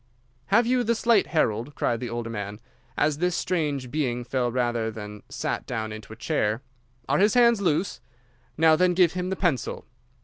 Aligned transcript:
"'Have 0.47 0.65
you 0.65 0.83
the 0.83 0.95
slate, 0.95 1.27
Harold?' 1.27 1.75
cried 1.75 1.99
the 1.99 2.09
older 2.09 2.27
man, 2.31 2.59
as 2.97 3.19
this 3.19 3.35
strange 3.35 3.91
being 3.91 4.23
fell 4.23 4.51
rather 4.51 4.89
than 4.89 5.21
sat 5.29 5.67
down 5.67 5.91
into 5.91 6.11
a 6.11 6.15
chair. 6.15 6.63
'Are 7.07 7.19
his 7.19 7.35
hands 7.35 7.61
loose? 7.61 8.01
Now, 8.57 8.75
then, 8.75 8.95
give 8.95 9.13
him 9.13 9.29
the 9.29 9.35
pencil. 9.35 9.85